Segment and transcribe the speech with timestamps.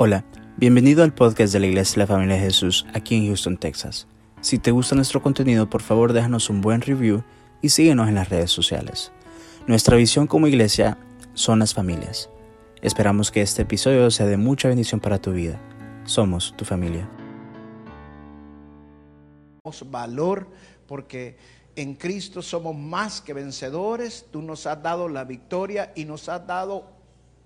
[0.00, 0.24] Hola,
[0.56, 4.06] bienvenido al podcast de la Iglesia de la Familia de Jesús aquí en Houston, Texas.
[4.40, 7.24] Si te gusta nuestro contenido, por favor déjanos un buen review
[7.62, 9.10] y síguenos en las redes sociales.
[9.66, 10.98] Nuestra visión como iglesia
[11.34, 12.30] son las familias.
[12.80, 15.60] Esperamos que este episodio sea de mucha bendición para tu vida.
[16.04, 17.10] Somos tu familia.
[19.86, 20.46] Valor
[20.86, 21.38] porque
[21.74, 24.26] en Cristo somos más que vencedores.
[24.30, 26.84] Tú nos has dado la victoria y nos has dado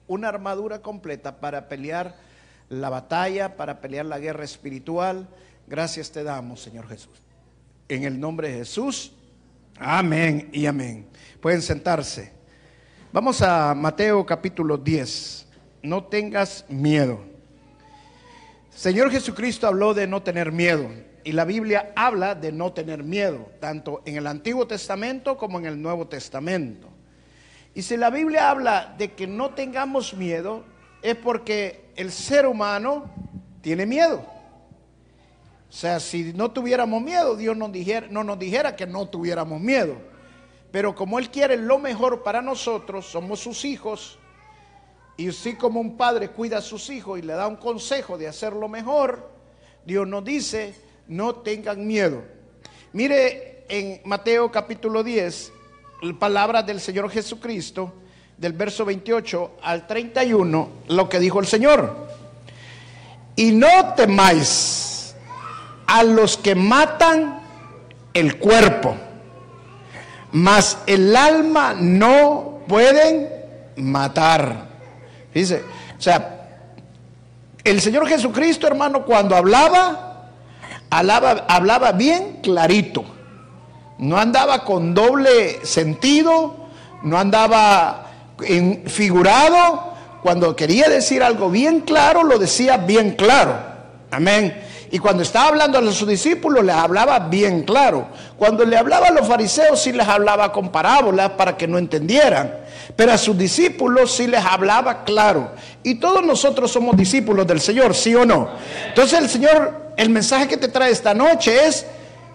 [0.07, 2.31] una armadura completa para pelear
[2.73, 5.29] la batalla, para pelear la guerra espiritual.
[5.67, 7.23] Gracias te damos, Señor Jesús.
[7.89, 9.13] En el nombre de Jesús,
[9.79, 11.07] amén y amén.
[11.41, 12.33] Pueden sentarse.
[13.13, 15.47] Vamos a Mateo capítulo 10.
[15.83, 17.21] No tengas miedo.
[18.71, 20.89] Señor Jesucristo habló de no tener miedo.
[21.25, 25.67] Y la Biblia habla de no tener miedo, tanto en el Antiguo Testamento como en
[25.67, 26.89] el Nuevo Testamento.
[27.75, 30.65] Y si la Biblia habla de que no tengamos miedo,
[31.03, 33.11] es porque el ser humano
[33.61, 34.25] tiene miedo.
[35.69, 39.61] O sea, si no tuviéramos miedo, Dios nos dijera, no nos dijera que no tuviéramos
[39.61, 39.97] miedo.
[40.71, 44.19] Pero como Él quiere lo mejor para nosotros, somos sus hijos,
[45.17, 48.29] y así como un padre cuida a sus hijos y le da un consejo de
[48.29, 49.31] hacer lo mejor,
[49.85, 50.75] Dios nos dice,
[51.09, 52.23] no tengan miedo.
[52.93, 55.53] Mire en Mateo capítulo 10,
[56.19, 57.93] palabras del Señor Jesucristo,
[58.43, 62.09] del verso 28 al 31 lo que dijo el Señor.
[63.37, 65.15] Y no temáis
[65.87, 67.39] a los que matan
[68.13, 68.97] el cuerpo,
[70.33, 73.29] mas el alma no pueden
[73.77, 74.67] matar.
[75.33, 75.63] Dice,
[75.97, 76.49] o sea,
[77.63, 80.31] el Señor Jesucristo, hermano, cuando hablaba,
[80.91, 83.05] hablaba, hablaba bien clarito.
[83.99, 86.57] No andaba con doble sentido,
[87.05, 88.09] no andaba
[88.87, 93.57] figurado, cuando quería decir algo bien claro, lo decía bien claro.
[94.11, 94.55] Amén.
[94.93, 98.09] Y cuando estaba hablando a sus discípulos, les hablaba bien claro.
[98.37, 102.55] Cuando le hablaba a los fariseos, sí les hablaba con parábolas para que no entendieran.
[102.95, 105.53] Pero a sus discípulos sí les hablaba claro.
[105.83, 108.51] Y todos nosotros somos discípulos del Señor, ¿sí o no?
[108.89, 111.87] Entonces el Señor, el mensaje que te trae esta noche es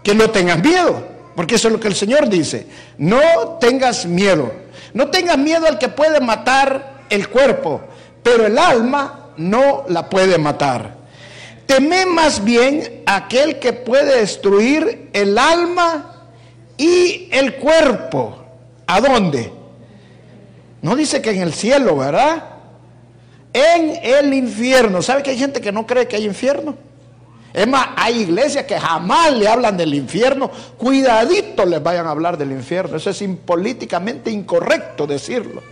[0.03, 1.03] que no tengas miedo.
[1.35, 2.65] Porque eso es lo que el Señor dice.
[2.97, 4.51] No tengas miedo.
[4.93, 7.81] No tengas miedo al que puede matar el cuerpo,
[8.23, 10.95] pero el alma no la puede matar.
[11.65, 16.29] Teme más bien aquel que puede destruir el alma
[16.77, 18.45] y el cuerpo.
[18.85, 19.51] ¿A dónde?
[20.81, 22.43] No dice que en el cielo, ¿verdad?
[23.51, 25.01] En el infierno.
[25.01, 26.86] ¿Sabe que hay gente que no cree que hay infierno?
[27.57, 30.51] Es más, hay iglesias que jamás le hablan del infierno.
[30.77, 32.97] Cuidadito les vayan a hablar del infierno.
[32.97, 35.63] Eso es políticamente incorrecto decirlo.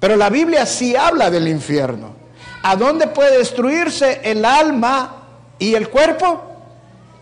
[0.00, 2.14] Pero la Biblia sí habla del infierno.
[2.62, 5.24] ¿A dónde puede destruirse el alma
[5.58, 6.40] y el cuerpo?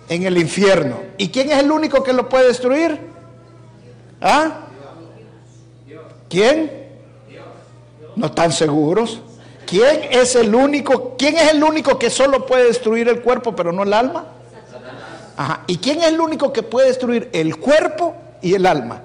[0.09, 1.01] En el infierno.
[1.17, 3.01] ¿Y quién es el único que lo puede destruir?
[4.21, 4.61] ¿Ah?
[6.29, 6.71] ¿Quién?
[8.15, 9.23] ¿No están seguros?
[9.69, 11.15] ¿Quién es el único?
[11.19, 14.25] ¿Quién es el único que solo puede destruir el cuerpo pero no el alma?
[15.37, 15.65] Ajá.
[15.67, 19.03] ¿Y quién es el único que puede destruir el cuerpo y el alma?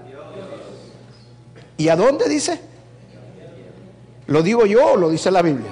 [1.75, 2.62] ¿Y a dónde dice?
[4.28, 5.72] ¿Lo digo yo o lo dice la Biblia?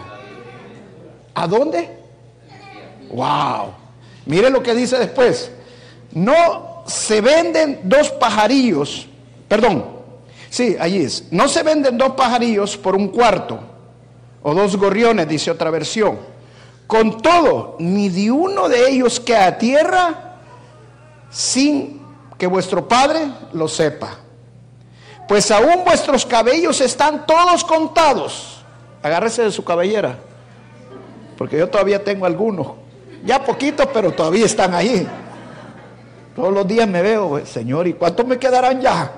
[1.36, 1.90] ¿A dónde?
[3.14, 3.74] Wow.
[4.26, 5.52] Mire lo que dice después.
[6.12, 9.08] No se venden dos pajarillos,
[9.48, 9.86] perdón,
[10.50, 11.32] sí, allí es.
[11.32, 13.71] No se venden dos pajarillos por un cuarto
[14.44, 16.20] o dos gorriones, dice otra versión.
[16.88, 20.38] Con todo, ni de uno de ellos que a tierra
[21.30, 22.02] sin
[22.38, 23.22] que vuestro Padre
[23.54, 24.18] lo sepa.
[25.28, 28.64] Pues aún vuestros cabellos están todos contados.
[29.02, 30.18] Agárrese de su cabellera,
[31.38, 32.74] porque yo todavía tengo algunos.
[33.24, 35.08] Ya poquitos, pero todavía están ahí.
[36.36, 39.12] Todos los días me veo, Señor, ¿y cuántos me quedarán ya?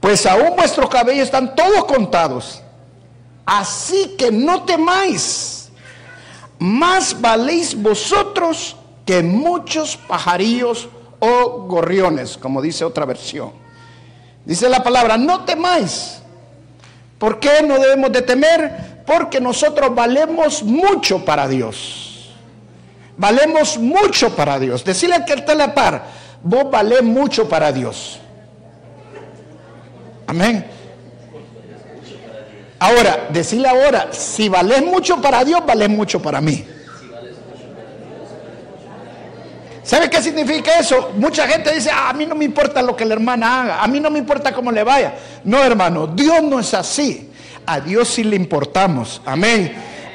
[0.00, 2.62] Pues aún vuestros cabellos están todos contados.
[3.44, 5.70] Así que no temáis,
[6.58, 10.88] más valéis vosotros que muchos pajarillos
[11.18, 13.52] o gorriones, como dice otra versión.
[14.44, 16.20] Dice la palabra, no temáis.
[17.18, 19.02] ¿Por qué no debemos de temer?
[19.06, 22.32] Porque nosotros valemos mucho para Dios.
[23.16, 24.84] Valemos mucho para Dios.
[24.84, 26.04] Decirle que el la par,
[26.42, 28.18] vos valés mucho para Dios.
[30.26, 30.66] Amén.
[32.82, 36.64] Ahora, decirle ahora, si vales mucho para Dios, vales mucho para mí.
[39.84, 41.12] ¿Sabe qué significa eso?
[41.16, 43.86] Mucha gente dice, ah, a mí no me importa lo que la hermana haga, a
[43.86, 45.14] mí no me importa cómo le vaya.
[45.44, 47.30] No, hermano, Dios no es así.
[47.66, 49.22] A Dios sí le importamos.
[49.24, 49.72] Amén.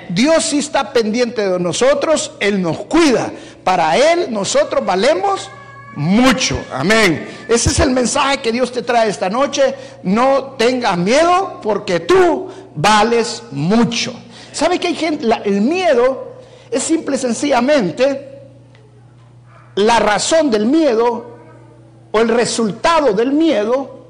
[0.09, 3.31] Dios sí está pendiente de nosotros, Él nos cuida.
[3.63, 5.49] Para Él nosotros valemos
[5.97, 6.63] mucho.
[6.71, 7.27] Amén.
[7.49, 9.73] Ese es el mensaje que Dios te trae esta noche.
[10.03, 14.13] No tengas miedo porque tú vales mucho.
[14.51, 15.27] ¿Sabe que hay gente?
[15.43, 16.37] el miedo
[16.69, 18.41] es simple y sencillamente
[19.73, 21.37] la razón del miedo
[22.11, 24.07] o el resultado del miedo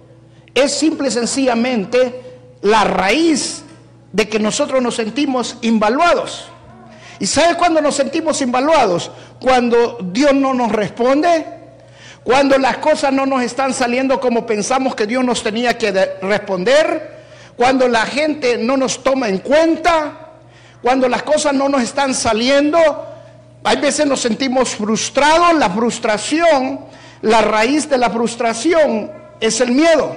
[0.54, 2.22] es simple y sencillamente
[2.64, 3.64] la raíz
[4.12, 6.50] de que nosotros nos sentimos invaluados.
[7.20, 9.10] ¿Y sabe cuándo nos sentimos invaluados?
[9.40, 11.57] Cuando Dios no nos responde,
[12.28, 17.24] cuando las cosas no nos están saliendo como pensamos que Dios nos tenía que responder,
[17.56, 20.34] cuando la gente no nos toma en cuenta,
[20.82, 22.78] cuando las cosas no nos están saliendo,
[23.64, 26.82] hay veces nos sentimos frustrados, la frustración,
[27.22, 29.10] la raíz de la frustración
[29.40, 30.14] es el miedo.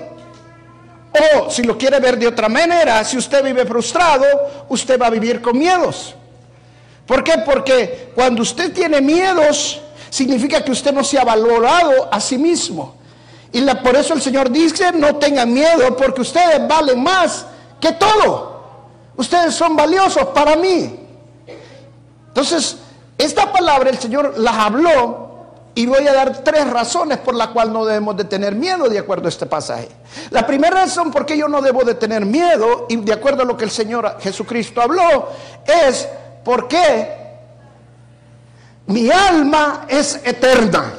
[1.13, 4.27] O si lo quiere ver de otra manera, si usted vive frustrado,
[4.69, 6.17] usted va a vivir con miedos.
[7.07, 7.35] ¿Por qué?
[7.47, 9.81] Porque cuando usted tiene miedos,
[10.11, 12.97] significa que usted no se ha valorado a sí mismo.
[13.53, 17.47] Y por eso el Señor dice, no tengan miedo, porque ustedes valen más
[17.81, 18.61] que todo.
[19.17, 20.99] Ustedes son valiosos para mí.
[22.29, 22.77] Entonces,
[23.19, 25.31] esta palabra el Señor las habló
[25.75, 28.99] y voy a dar tres razones por las cuales no debemos de tener miedo de
[28.99, 29.89] acuerdo a este pasaje.
[30.31, 33.45] La primera razón por qué yo no debo de tener miedo, y de acuerdo a
[33.45, 35.29] lo que el Señor Jesucristo habló,
[35.67, 36.09] es
[36.45, 37.20] porque
[38.91, 40.93] mi alma es eterna.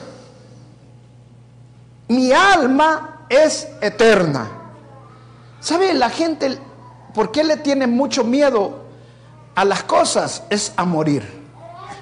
[2.08, 4.50] Mi alma es eterna.
[5.60, 6.58] ¿Sabe la gente
[7.14, 8.86] por qué le tiene mucho miedo
[9.56, 10.44] a las cosas?
[10.50, 11.42] Es a morir.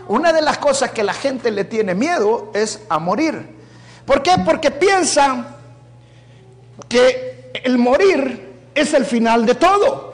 [0.07, 3.57] Una de las cosas que la gente le tiene miedo es a morir.
[4.05, 4.33] ¿Por qué?
[4.45, 5.55] Porque piensan
[6.87, 10.08] que el morir es el final de todo.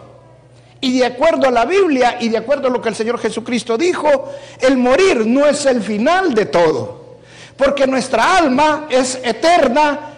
[0.86, 3.76] Y de acuerdo a la Biblia y de acuerdo a lo que el Señor Jesucristo
[3.76, 7.16] dijo, el morir no es el final de todo.
[7.58, 10.12] Porque nuestra alma es eterna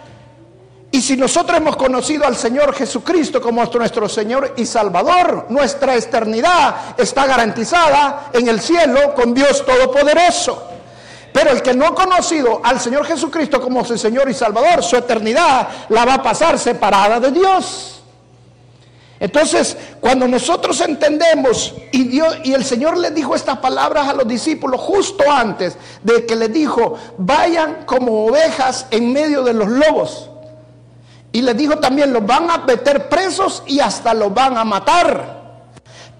[0.90, 6.98] y si nosotros hemos conocido al Señor Jesucristo como nuestro Señor y Salvador, nuestra eternidad
[6.98, 10.64] está garantizada en el cielo con Dios Todopoderoso.
[11.32, 14.98] Pero el que no ha conocido al Señor Jesucristo como su Señor y Salvador, su
[14.98, 17.97] eternidad la va a pasar separada de Dios.
[19.20, 24.28] Entonces, cuando nosotros entendemos y Dios y el Señor le dijo estas palabras a los
[24.28, 30.30] discípulos justo antes de que les dijo, "Vayan como ovejas en medio de los lobos."
[31.32, 35.36] Y les dijo también, los van a meter presos y hasta los van a matar.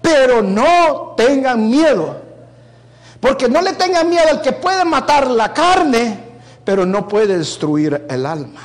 [0.01, 2.15] Pero no tengan miedo.
[3.19, 6.19] Porque no le tengan miedo al que puede matar la carne,
[6.63, 8.61] pero no puede destruir el alma.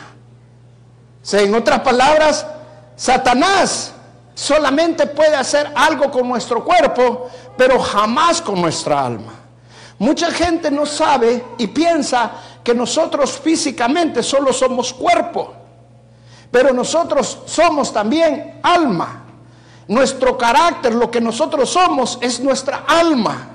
[1.32, 2.46] O en otras palabras,
[2.94, 3.93] Satanás
[4.34, 9.32] solamente puede hacer algo con nuestro cuerpo, pero jamás con nuestra alma.
[9.98, 12.32] Mucha gente no sabe y piensa
[12.62, 15.54] que nosotros físicamente solo somos cuerpo.
[16.50, 19.22] Pero nosotros somos también alma.
[19.88, 23.48] Nuestro carácter, lo que nosotros somos, es nuestra alma.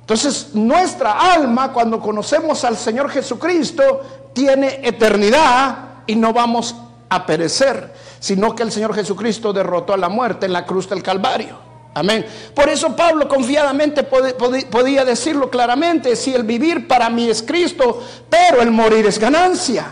[0.00, 4.02] Entonces, nuestra alma, cuando conocemos al Señor Jesucristo,
[4.34, 5.76] tiene eternidad
[6.06, 6.74] y no vamos
[7.08, 7.94] a perecer,
[8.24, 11.58] sino que el Señor Jesucristo derrotó a la muerte en la cruz del Calvario.
[11.92, 12.24] Amén.
[12.54, 18.62] Por eso Pablo confiadamente podía decirlo claramente, si el vivir para mí es Cristo, pero
[18.62, 19.88] el morir es ganancia.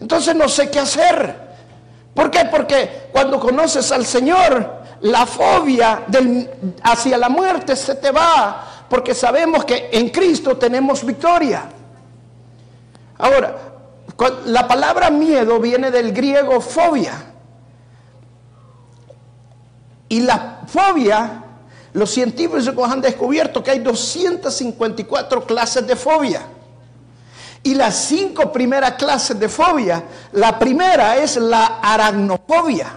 [0.00, 1.36] Entonces no sé qué hacer.
[2.14, 2.44] ¿Por qué?
[2.44, 6.04] Porque cuando conoces al Señor, la fobia
[6.84, 11.64] hacia la muerte se te va, porque sabemos que en Cristo tenemos victoria.
[13.18, 13.56] Ahora,
[14.44, 17.31] la palabra miedo viene del griego fobia.
[20.12, 21.42] Y la fobia,
[21.94, 26.42] los científicos han descubierto que hay 254 clases de fobia.
[27.62, 32.92] Y las cinco primeras clases de fobia, la primera es la aracnofobia.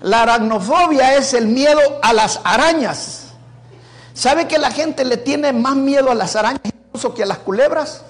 [0.00, 3.28] La aracnofobia es el miedo a las arañas.
[4.12, 7.38] ¿Sabe que la gente le tiene más miedo a las arañas incluso que a las
[7.38, 8.02] culebras?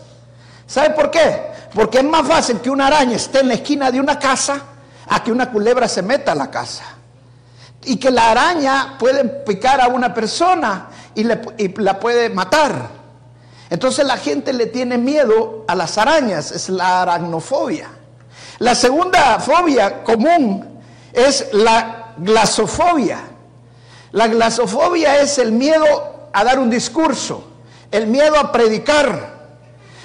[0.67, 1.49] ¿Sabe por qué?
[1.75, 4.63] Porque es más fácil que una araña esté en la esquina de una casa
[5.07, 6.96] a que una culebra se meta a la casa.
[7.87, 12.91] Y que la araña puede picar a una persona y, y la puede matar.
[13.71, 17.89] Entonces la gente le tiene miedo a las arañas, es la aracnofobia.
[18.59, 20.81] La segunda fobia común
[21.13, 23.21] es la glasofobia.
[24.13, 27.45] La glasofobia es el miedo a dar un discurso,
[27.91, 29.37] el miedo a predicar.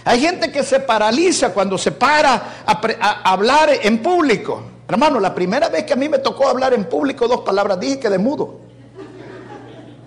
[0.04, 4.64] Hay gente que se paraliza cuando se para a, hablar en público.
[4.92, 7.98] Hermano, la primera vez que a mí me tocó hablar en público dos palabras dije
[7.98, 8.60] que de mudo.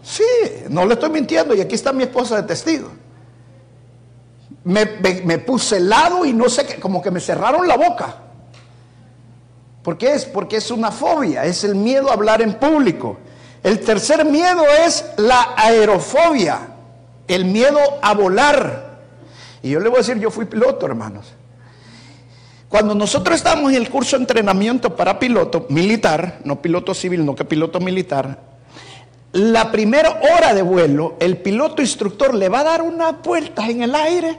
[0.03, 0.23] Sí,
[0.69, 2.91] no le estoy mintiendo y aquí está mi esposa de testigo.
[4.63, 4.85] Me,
[5.25, 8.15] me, puse helado y no sé qué, como que me cerraron la boca.
[9.83, 10.27] ¿Por qué es?
[10.27, 13.17] Porque es una fobia, es el miedo a hablar en público.
[13.63, 16.59] El tercer miedo es la aerofobia,
[17.27, 18.99] el miedo a volar.
[19.63, 21.33] Y yo le voy a decir, yo fui piloto, hermanos.
[22.75, 27.37] Cuando nosotros estábamos en el curso de entrenamiento para piloto militar, no piloto civil, no
[27.37, 28.41] que piloto militar,
[29.31, 33.85] la primera hora de vuelo, el piloto instructor le va a dar unas vueltas en
[33.85, 34.37] el aire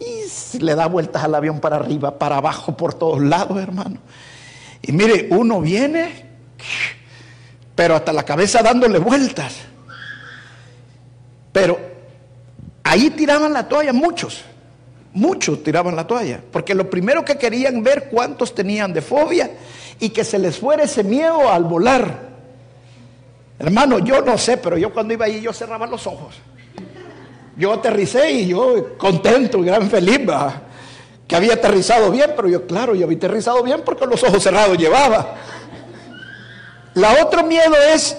[0.00, 3.98] y le da vueltas al avión para arriba, para abajo, por todos lados, hermano.
[4.80, 6.24] Y mire, uno viene
[7.74, 9.56] pero hasta la cabeza dándole vueltas.
[11.52, 11.78] Pero
[12.82, 14.42] ahí tiraban la toalla muchos,
[15.14, 19.50] muchos tiraban la toalla, porque lo primero que querían ver cuántos tenían de fobia
[20.00, 22.34] y que se les fuera ese miedo al volar.
[23.58, 26.34] Hermano, yo no sé, pero yo cuando iba allí yo cerraba los ojos.
[27.56, 30.20] Yo aterricé y yo contento, gran feliz,
[31.28, 34.76] que había aterrizado bien, pero yo, claro, yo había aterrizado bien porque los ojos cerrados
[34.76, 35.36] llevaba.
[36.94, 38.16] La otro miedo es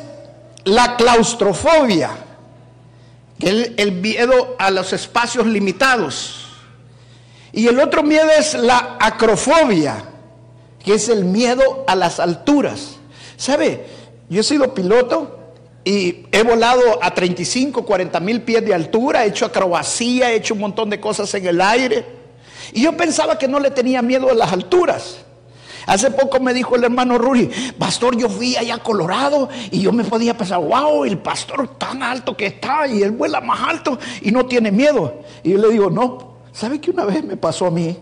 [0.64, 2.12] la claustrofobia,
[3.38, 6.45] que es el miedo a los espacios limitados.
[7.56, 10.04] Y el otro miedo es la acrofobia,
[10.84, 12.98] que es el miedo a las alturas.
[13.38, 13.86] ¿Sabe?
[14.28, 15.40] Yo he sido piloto
[15.86, 20.54] y he volado a 35, 40 mil pies de altura, he hecho acrobacía, he hecho
[20.54, 22.06] un montón de cosas en el aire.
[22.74, 25.20] Y yo pensaba que no le tenía miedo a las alturas.
[25.86, 29.94] Hace poco me dijo el hermano Ruri, pastor, yo fui allá a Colorado y yo
[29.94, 33.98] me podía pensar, wow, el pastor tan alto que está y él vuela más alto
[34.22, 35.22] y no tiene miedo.
[35.42, 37.98] Y yo le digo, no, ¿sabe que una vez me pasó a mí?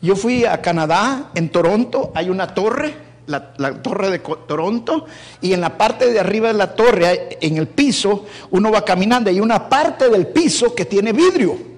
[0.00, 2.94] Yo fui a Canadá, en Toronto, hay una torre,
[3.26, 5.06] la, la, torre de Toronto,
[5.40, 9.30] y en la parte de arriba de la torre, en el piso, uno va caminando
[9.30, 11.74] y hay una parte del piso que tiene vidrio.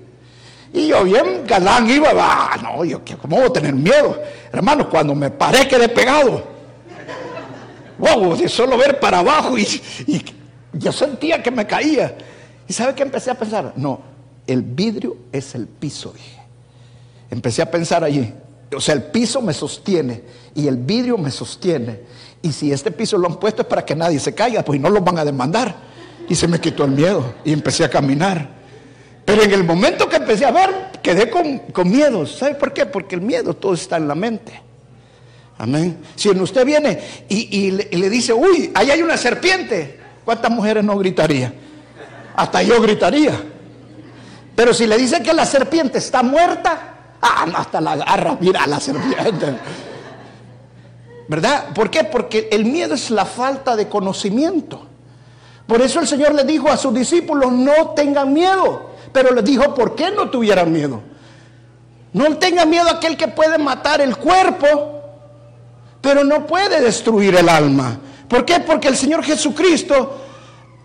[0.72, 4.20] Y yo bien galán iba, ah, no, yo cómo voy a tener miedo.
[4.52, 6.44] Hermano, cuando me paré quedé pegado.
[7.98, 9.66] Wow, de solo ver para abajo y,
[10.74, 12.14] yo sentía que me caía.
[12.68, 13.72] ¿Y sabe qué empecé a pensar?
[13.76, 14.00] No,
[14.46, 16.40] el vidrio es el piso, dije.
[17.30, 18.32] Empecé a pensar allí.
[18.74, 20.22] O sea, el piso me sostiene
[20.54, 22.00] y el vidrio me sostiene.
[22.42, 24.90] Y si este piso lo han puesto es para que nadie se caiga, pues no
[24.90, 25.74] lo van a demandar.
[26.28, 28.56] Y se me quitó el miedo y empecé a caminar.
[29.24, 30.70] Pero en el momento que empecé a ver,
[31.02, 32.26] quedé con, miedo.
[32.26, 32.86] ¿Sabe por qué?
[32.86, 34.62] Porque el miedo todo está en la mente.
[35.58, 35.98] Amén.
[36.14, 41.52] Si usted viene y, le, dice, uy, ahí hay una serpiente, ¿cuántas mujeres no gritaría?
[42.36, 43.32] Hasta yo gritaría.
[44.56, 48.66] Pero si le dice que la serpiente está muerta, ah, no, hasta la agarra, mira
[48.66, 49.58] la serpiente.
[51.28, 51.66] ¿Verdad?
[51.74, 52.02] ¿Por qué?
[52.02, 54.86] Porque el miedo es la falta de conocimiento.
[55.68, 59.74] Por eso el Señor le dijo a sus discípulos, no tengan miedo pero les dijo,
[59.74, 61.00] ¿por qué no tuvieran miedo?
[62.12, 65.00] No tengan miedo a aquel que puede matar el cuerpo,
[66.02, 67.98] pero no puede destruir el alma.
[68.28, 68.60] ¿Por qué?
[68.60, 70.25] Porque el Señor Jesucristo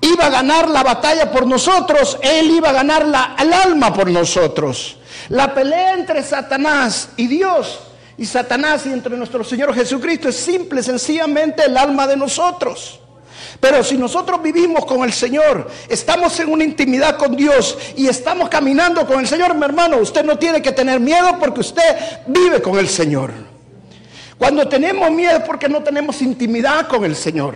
[0.01, 4.09] iba a ganar la batalla por nosotros, Él iba a ganar la, el alma por
[4.09, 4.97] nosotros.
[5.29, 7.79] La pelea entre Satanás y Dios,
[8.17, 12.99] y Satanás y entre nuestro Señor Jesucristo es simple, sencillamente el alma de nosotros.
[13.59, 18.49] Pero si nosotros vivimos con el Señor, estamos en una intimidad con Dios y estamos
[18.49, 21.95] caminando con el Señor, mi hermano, usted no tiene que tener miedo porque usted
[22.27, 23.31] vive con el Señor.
[24.37, 27.55] Cuando tenemos miedo es porque no tenemos intimidad con el Señor.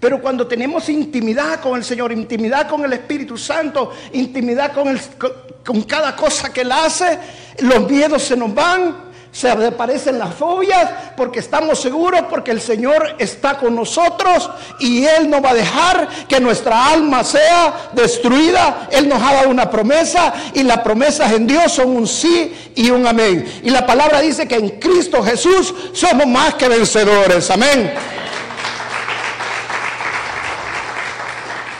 [0.00, 4.98] Pero cuando tenemos intimidad con el Señor, intimidad con el Espíritu Santo, intimidad con,
[5.64, 7.18] con cada cosa que Él hace,
[7.58, 13.16] los miedos se nos van, se desaparecen las fobias porque estamos seguros porque el Señor
[13.18, 18.88] está con nosotros y Él no va a dejar que nuestra alma sea destruida.
[18.92, 22.90] Él nos ha dado una promesa y las promesas en Dios son un sí y
[22.90, 23.60] un amén.
[23.62, 27.50] Y la palabra dice que en Cristo Jesús somos más que vencedores.
[27.50, 27.94] Amén.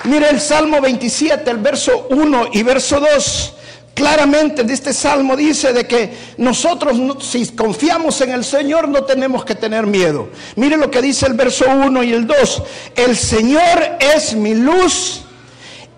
[0.04, 3.54] Mire el Salmo 27, el verso 1 y verso 2
[3.94, 9.44] claramente en este salmo dice de que nosotros si confiamos en el Señor no tenemos
[9.44, 10.30] que tener miedo.
[10.56, 12.62] Mire lo que dice el verso 1 y el 2.
[12.97, 15.23] El Señor es mi luz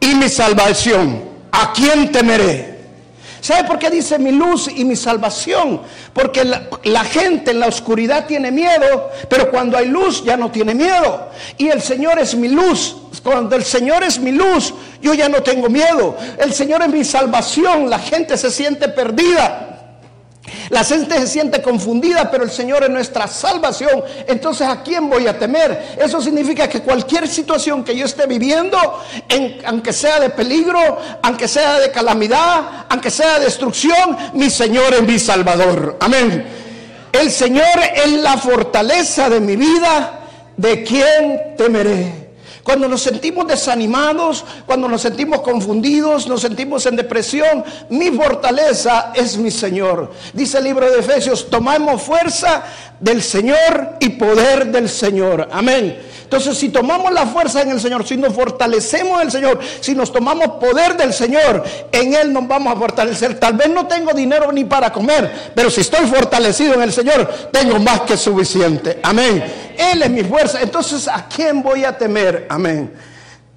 [0.01, 1.23] y mi salvación.
[1.53, 2.74] ¿A quién temeré?
[3.45, 5.83] ¿Sabe por qué dice mi luz y mi salvación?
[6.15, 10.75] Porque la, gente en la oscuridad tiene miedo, pero cuando hay luz ya no tiene
[10.75, 11.29] miedo.
[11.59, 12.97] Y el Señor es mi luz.
[13.23, 14.73] Cuando el Señor es mi luz,
[15.03, 16.17] yo ya no tengo miedo.
[16.39, 17.91] El Señor es mi salvación.
[17.91, 19.74] La gente se siente perdida.
[20.71, 24.03] La gente se siente confundida, pero el Señor es nuestra salvación.
[24.27, 25.97] Entonces, ¿a quién voy a temer?
[25.99, 28.79] Eso significa que cualquier situación que yo esté viviendo,
[29.67, 35.03] aunque sea de peligro, aunque sea de calamidad, aunque sea de destrucción, mi Señor es
[35.03, 35.97] mi Salvador.
[36.01, 36.47] Amén.
[37.13, 40.21] El Señor es la fortaleza de mi vida.
[40.57, 42.24] ¿De quién temeré?
[42.65, 49.37] Cuando nos sentimos desanimados, cuando nos sentimos confundidos, nos sentimos en depresión, mi fortaleza es
[49.37, 50.11] mi Señor.
[50.33, 52.65] Dice el libro de Efesios, tomamos fuerza
[52.99, 55.47] del Señor y poder del Señor.
[55.53, 55.99] Amén.
[56.23, 59.95] Entonces, si tomamos la fuerza en el Señor, si nos fortalecemos en el Señor, si
[59.95, 63.39] nos tomamos poder del Señor, en Él nos vamos a fortalecer.
[63.39, 67.51] Tal vez no tengo dinero ni para comer, pero si estoy fortalecido en el Señor,
[67.53, 68.99] tengo más que suficiente.
[69.03, 69.45] Amén.
[69.79, 70.61] Él es mi fuerza.
[70.61, 72.47] Entonces, ¿a quién voy a temer?
[72.49, 72.93] Amén.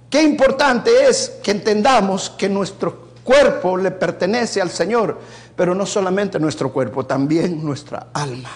[0.09, 5.19] Qué importante es que entendamos que nuestro cuerpo le pertenece al Señor,
[5.55, 8.49] pero no solamente nuestro cuerpo, también nuestra alma.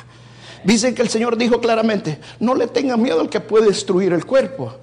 [0.63, 4.25] Dicen que el Señor dijo claramente, no le tengan miedo al que puede destruir el
[4.25, 4.73] cuerpo,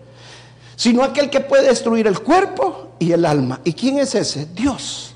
[0.76, 3.61] sino aquel que puede destruir el cuerpo y el alma.
[3.64, 4.47] ¿Y quién es ese?
[4.54, 5.14] Dios.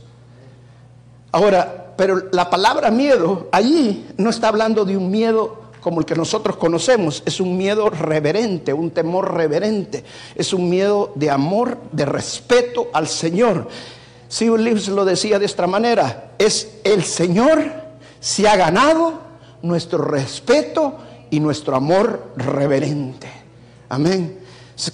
[1.32, 6.14] Ahora, pero la palabra miedo allí no está hablando de un miedo como el que
[6.14, 12.06] nosotros conocemos, es un miedo reverente, un temor reverente, es un miedo de amor, de
[12.06, 13.68] respeto al Señor.
[14.28, 17.82] Si Lewis lo decía de esta manera, es el Señor
[18.22, 19.14] se ha ganado
[19.62, 20.96] nuestro respeto
[21.28, 23.28] y nuestro amor reverente.
[23.88, 24.38] Amén.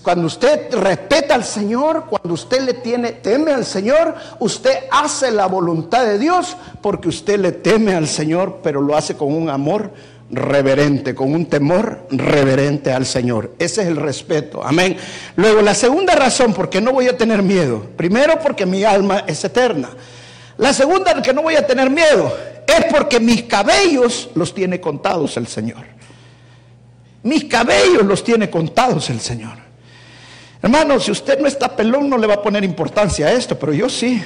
[0.03, 5.47] Cuando usted respeta al Señor, cuando usted le tiene, teme al Señor, usted hace la
[5.47, 9.91] voluntad de Dios porque usted le teme al Señor, pero lo hace con un amor
[10.31, 13.55] reverente, con un temor reverente al Señor.
[13.59, 14.63] Ese es el respeto.
[14.65, 14.97] Amén.
[15.37, 17.83] Luego, la segunda razón por qué no voy a tener miedo.
[17.97, 19.91] Primero, porque mi alma es eterna.
[20.59, 25.37] La segunda, que no voy a tener miedo, es porque mis cabellos los tiene contados
[25.37, 25.85] el Señor.
[27.23, 29.57] Mis cabellos los tiene contados el Señor.
[30.61, 33.73] Hermano, si usted no está pelón, no le va a poner importancia a esto, pero
[33.73, 34.23] yo sí.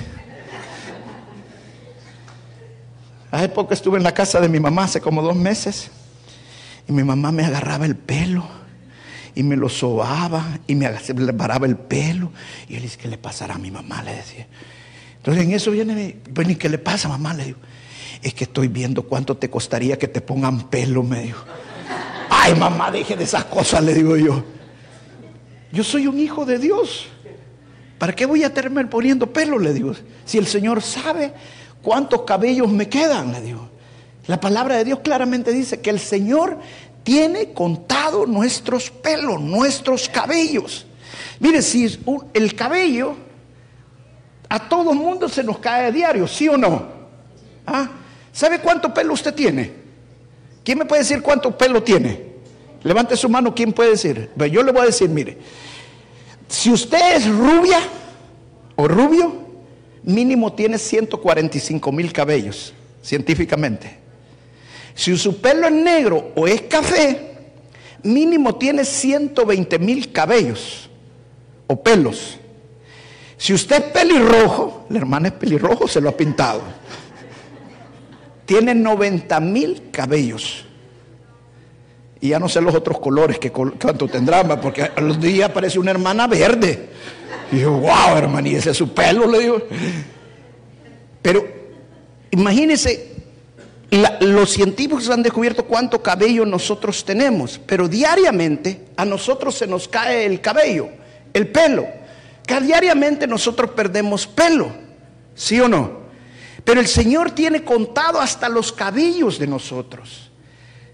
[3.33, 5.90] Hace poco estuve en la casa de mi mamá, hace como dos meses,
[6.87, 8.47] y mi mamá me agarraba el pelo
[9.35, 10.87] y me lo sobaba y me
[11.33, 12.31] paraba el pelo.
[12.68, 14.03] Y él dice, ¿qué le pasará a mi mamá?
[14.03, 14.47] Le decía.
[15.16, 17.33] Entonces en eso viene, ¿y qué le pasa, mamá?
[17.33, 17.59] Le digo,
[18.23, 21.42] es que estoy viendo cuánto te costaría que te pongan pelo, me dijo.
[22.29, 24.45] Ay, mamá, deje de esas cosas, le digo yo.
[25.73, 27.07] Yo soy un hijo de Dios.
[27.97, 29.59] ¿Para qué voy a tenerme poniendo pelo?
[29.59, 29.95] Le digo.
[30.27, 31.33] Si el Señor sabe
[31.83, 33.68] cuántos cabellos me quedan, le digo.
[34.27, 36.59] La palabra de Dios claramente dice que el Señor
[37.03, 40.87] tiene contado nuestros pelos, nuestros cabellos.
[41.40, 41.99] Mire, si
[42.35, 43.16] el cabello
[44.49, 46.87] a todo mundo se nos cae a diario, ¿sí o no?
[47.66, 47.88] ¿Ah?
[48.33, 49.73] ¿Sabe cuánto pelo usted tiene?
[50.64, 52.33] ¿Quién me puede decir cuánto pelo tiene?
[52.85, 54.31] Levante su mano, ¿quién puede decir?
[54.51, 55.38] Yo le voy a decir, mire,
[56.49, 57.79] si usted es rubia
[58.77, 59.41] o rubio,
[60.03, 63.99] mínimo tiene 145 mil cabellos, científicamente.
[64.95, 67.33] Si su pelo es negro o es café,
[68.03, 70.91] mínimo tiene 120 mil cabellos
[71.67, 72.38] o pelos.
[73.37, 76.62] Si usted es pelirrojo, la hermana es pelirrojo, se lo ha pintado
[78.53, 80.67] tiene 90 mil cabellos.
[82.22, 85.80] Y ya no sé los otros colores que cuánto tendrá, porque a los días aparece
[85.80, 86.88] una hermana verde.
[87.50, 89.61] Y yo, wow, hermana, y ese es su pelo, le digo.
[91.20, 91.44] Pero
[92.30, 93.12] imagínense,
[94.20, 100.24] los científicos han descubierto cuánto cabello nosotros tenemos, pero diariamente a nosotros se nos cae
[100.24, 100.90] el cabello,
[101.32, 101.88] el pelo.
[102.46, 104.70] Que diariamente nosotros perdemos pelo,
[105.35, 106.02] ¿sí o no?
[106.62, 110.28] Pero el Señor tiene contado hasta los cabellos de nosotros.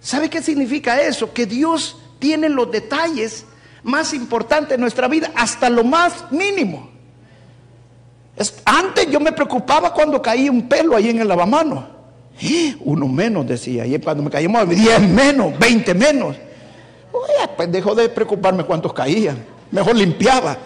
[0.09, 1.35] ¿Sabe qué significa eso?
[1.35, 3.45] Que Dios tiene los detalles
[3.83, 6.89] más importantes de nuestra vida, hasta lo más mínimo.
[8.65, 11.87] Antes yo me preocupaba cuando caía un pelo ahí en el lavamano.
[12.87, 13.85] Uno menos, decía.
[13.85, 16.37] Y cuando me caíamos, 10 menos, 20 menos.
[17.55, 19.45] pues dejó de preocuparme cuántos caían.
[19.71, 20.57] Mejor limpiaba.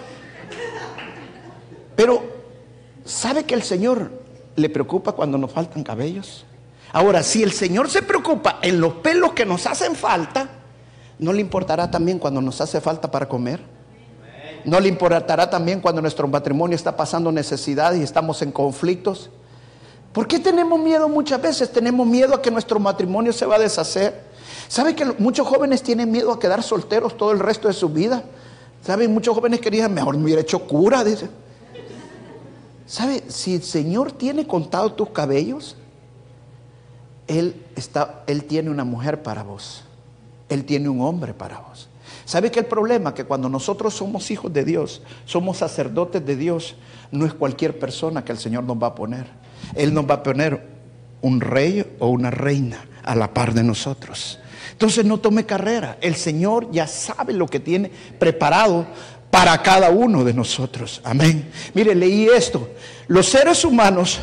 [1.97, 2.23] Pero,
[3.05, 4.09] ¿sabe que el Señor
[4.55, 6.47] le preocupa cuando nos faltan cabellos?
[6.93, 10.49] Ahora, si el Señor se preocupa en los pelos que nos hacen falta,
[11.19, 13.61] ¿no le importará también cuando nos hace falta para comer?
[14.65, 19.31] ¿No le importará también cuando nuestro matrimonio está pasando necesidad y estamos en conflictos?
[20.13, 21.73] ¿Por qué tenemos miedo muchas veces?
[21.73, 24.25] Tenemos miedo a que nuestro matrimonio se va a deshacer.
[24.69, 28.23] ¿Sabe que muchos jóvenes tienen miedo a quedar solteros todo el resto de su vida?
[28.85, 29.09] ¿Sabe?
[29.09, 31.03] Muchos jóvenes querían, mejor me hubiera hecho cura.
[32.87, 33.25] ¿Sabe?
[33.29, 35.77] Si el Señor tiene contado tus cabellos,
[37.27, 39.85] Él, está, él tiene una mujer para vos.
[40.49, 41.89] Él tiene un hombre para vos.
[42.25, 43.15] ¿Sabe que el problema?
[43.15, 46.77] Que cuando nosotros somos hijos de Dios, somos sacerdotes de Dios,
[47.11, 49.27] no es cualquier persona que el Señor nos va a poner.
[49.75, 50.67] Él nos va a poner
[51.21, 54.39] un rey o una reina a la par de nosotros.
[54.73, 55.99] Entonces no tome carrera.
[56.01, 58.87] El Señor ya sabe lo que tiene preparado
[59.31, 61.01] para cada uno de nosotros.
[61.05, 61.51] Amén.
[61.75, 62.69] Mire, leí esto.
[63.09, 64.21] Los seres humanos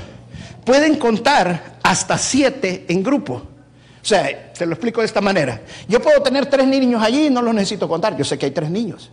[0.70, 3.34] pueden contar hasta siete en grupo.
[3.34, 5.64] O sea, se lo explico de esta manera.
[5.88, 8.16] Yo puedo tener tres niños allí y no los necesito contar.
[8.16, 9.10] Yo sé que hay tres niños.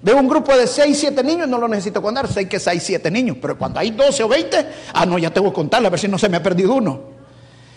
[0.00, 2.26] Veo un grupo de seis, siete niños, no lo necesito contar.
[2.28, 3.36] Sé que hay siete niños.
[3.42, 6.08] Pero cuando hay doce o veinte, ah, no, ya tengo que contarle a ver si
[6.08, 6.98] no se me ha perdido uno.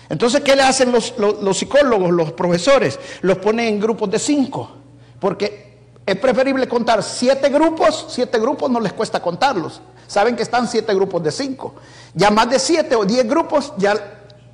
[0.07, 2.97] Entonces, ¿qué le hacen los psicólogos, los profesores?
[3.19, 4.77] Los ponen en grupos de cinco.
[5.19, 5.68] Porque
[6.11, 8.05] es preferible contar siete grupos.
[8.09, 9.81] Siete grupos no les cuesta contarlos.
[10.07, 11.75] Saben que están siete grupos de cinco.
[12.13, 13.93] Ya más de siete o diez grupos, ya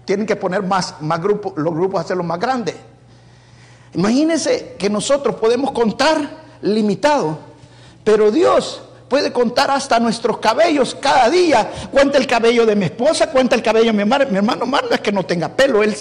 [0.03, 2.75] tienen que poner más, más grupos, los grupos hacerlos más grandes.
[3.93, 6.29] Imagínense que nosotros podemos contar
[6.61, 7.37] limitado,
[8.03, 11.71] pero Dios puede contar hasta nuestros cabellos cada día.
[11.91, 14.25] Cuenta el cabello de mi esposa, cuenta el cabello de mi hermano.
[14.29, 15.95] Mi hermano no es que no tenga pelo, él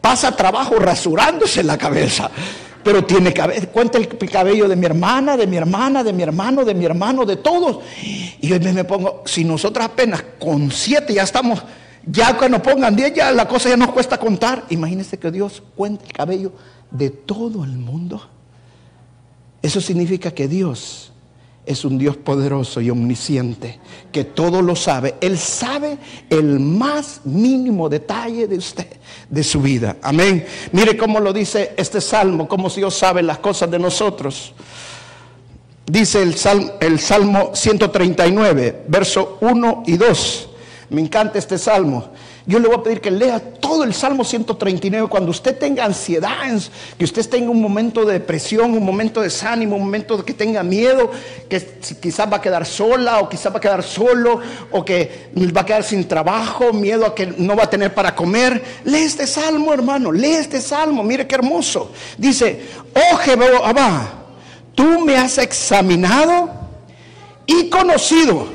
[0.00, 2.30] pasa trabajo rasurándose la cabeza.
[2.84, 6.64] Pero tiene cabello, cuenta el cabello de mi hermana, de mi hermana, de mi hermano,
[6.64, 7.78] de mi hermano, de todos.
[8.02, 11.62] Y yo me pongo, si nosotros apenas con siete ya estamos,
[12.04, 14.64] ya cuando pongan diez, ya la cosa ya nos cuesta contar.
[14.70, 16.52] Imagínense que Dios cuenta el cabello
[16.90, 18.28] de todo el mundo.
[19.62, 21.11] Eso significa que Dios
[21.64, 23.78] es un Dios poderoso y omnisciente,
[24.10, 25.14] que todo lo sabe.
[25.20, 25.96] Él sabe
[26.28, 28.88] el más mínimo detalle de usted,
[29.28, 29.96] de su vida.
[30.02, 30.44] Amén.
[30.72, 34.54] Mire cómo lo dice este salmo, cómo Dios sabe las cosas de nosotros.
[35.86, 40.48] Dice el salmo, el salmo 139, verso 1 y 2.
[40.90, 42.11] Me encanta este salmo.
[42.44, 46.32] Yo le voy a pedir que lea todo el Salmo 139 cuando usted tenga ansiedad,
[46.98, 50.34] que usted tenga un momento de depresión, un momento de desánimo, un momento de que
[50.34, 51.10] tenga miedo,
[51.48, 54.40] que quizás va a quedar sola o quizás va a quedar solo
[54.72, 58.14] o que va a quedar sin trabajo, miedo a que no va a tener para
[58.14, 58.62] comer.
[58.84, 61.92] Lee este salmo, hermano, lee este salmo, mire qué hermoso.
[62.18, 62.60] Dice,
[62.94, 64.12] oh Jehová,
[64.74, 66.50] tú me has examinado
[67.46, 68.46] y conocido.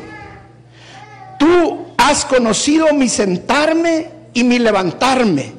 [1.40, 5.54] Tú Has conocido mi sentarme y mi levantarme.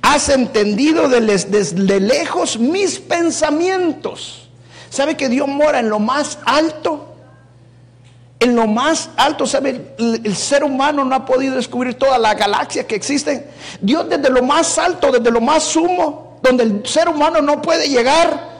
[0.00, 4.48] Has entendido desde lejos mis pensamientos.
[4.90, 7.14] ¿Sabe que Dios mora en lo más alto?
[8.38, 9.94] En lo más alto, ¿sabe?
[9.98, 13.46] El, ser humano no ha podido descubrir todas las galaxias que existen.
[13.80, 17.88] Dios desde lo más alto, desde lo más sumo, donde el ser humano no puede
[17.88, 18.50] llegar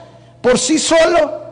[0.41, 1.43] por sí solo,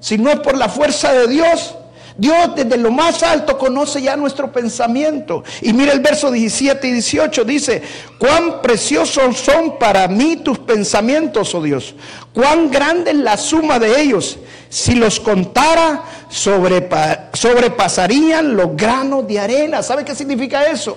[0.00, 1.74] sino por la fuerza de Dios.
[2.16, 5.44] Dios desde lo más alto conoce ya nuestro pensamiento.
[5.60, 7.82] Y mira el verso 17 y 18, dice,
[8.18, 11.94] cuán preciosos son para mí tus pensamientos, oh Dios,
[12.32, 14.38] cuán grande es la suma de ellos.
[14.68, 19.82] Si los contara, sobrepasarían los granos de arena.
[19.82, 20.96] ¿Sabe qué significa eso?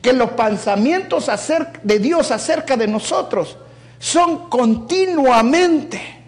[0.00, 1.30] Que los pensamientos
[1.82, 3.56] de Dios acerca de nosotros
[3.98, 6.21] son continuamente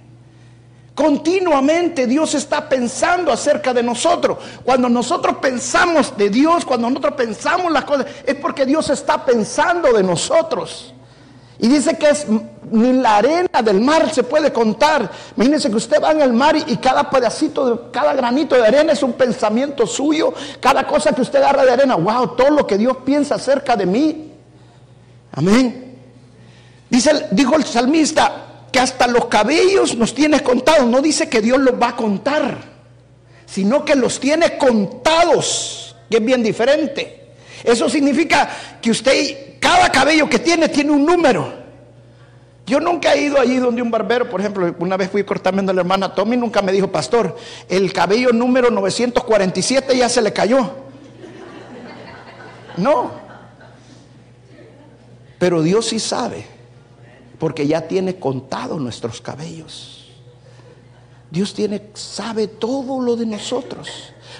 [0.95, 4.39] Continuamente Dios está pensando acerca de nosotros.
[4.65, 9.93] Cuando nosotros pensamos de Dios, cuando nosotros pensamos las cosas, es porque Dios está pensando
[9.93, 10.95] de nosotros.
[11.59, 12.27] Y dice que es
[12.71, 15.11] ni la arena del mar se puede contar.
[15.37, 18.93] Imagínense que usted va en el mar y, cada pedacito, de, cada granito de arena
[18.93, 20.33] es un pensamiento suyo.
[20.61, 23.87] Cada cosa que usted agarra de arena, wow, todo lo que Dios piensa acerca de
[23.87, 24.33] mí.
[25.33, 25.97] Amén.
[26.89, 28.44] Dice, dijo el salmista,
[28.75, 30.85] que hasta los cabellos nos tienes contados.
[30.89, 32.59] No dice que Dios los va a contar,
[33.47, 37.35] sino que los tiene contados, que es bien diferente.
[37.63, 38.51] Eso significa
[38.83, 41.53] que usted, cada cabello que tiene, tiene un número.
[42.67, 45.73] Yo nunca he ido allí donde un barbero, por ejemplo, una vez fui cortando a
[45.73, 47.37] la hermana Tommy, nunca me dijo, pastor,
[47.69, 50.75] el cabello número 947 ya se le cayó.
[52.77, 53.13] No.
[55.39, 56.54] Pero Dios sí sabe
[57.38, 60.05] porque ya tiene contado nuestros cabellos.
[61.31, 63.88] Dios tiene, sabe todo lo de nosotros.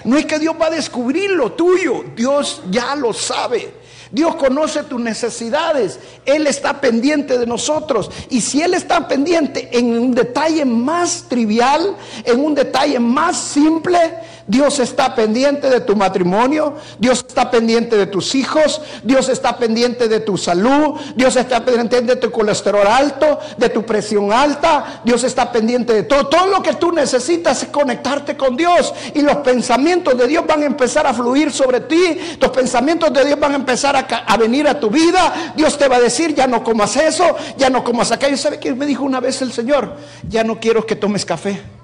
[0.03, 3.73] No es que Dios va a descubrir lo tuyo, Dios ya lo sabe.
[4.11, 8.09] Dios conoce tus necesidades, Él está pendiente de nosotros.
[8.29, 13.99] Y si Él está pendiente en un detalle más trivial, en un detalle más simple,
[14.47, 20.07] Dios está pendiente de tu matrimonio, Dios está pendiente de tus hijos, Dios está pendiente
[20.07, 25.23] de tu salud, Dios está pendiente de tu colesterol alto, de tu presión alta, Dios
[25.23, 26.27] está pendiente de todo.
[26.27, 30.61] Todo lo que tú necesitas es conectarte con Dios y los pensamientos de Dios van
[30.61, 34.67] a empezar a fluir sobre ti, los pensamientos de Dios van a empezar a, venir
[34.67, 38.11] a tu vida, Dios te va a decir, ya no comas eso, ya no comas
[38.11, 38.37] aquello.
[38.37, 39.95] ¿Sabe qué me dijo una vez el Señor?
[40.29, 41.74] Ya no quiero que tomes café.